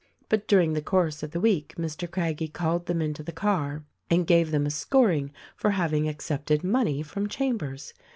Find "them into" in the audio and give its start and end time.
2.87-3.21